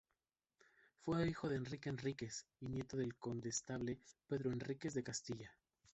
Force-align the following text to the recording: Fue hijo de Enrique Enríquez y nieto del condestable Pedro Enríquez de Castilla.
Fue 1.05 1.29
hijo 1.29 1.47
de 1.47 1.57
Enrique 1.57 1.87
Enríquez 1.89 2.47
y 2.59 2.69
nieto 2.69 2.97
del 2.97 3.15
condestable 3.17 3.99
Pedro 4.25 4.51
Enríquez 4.51 4.95
de 4.95 5.03
Castilla. 5.03 5.53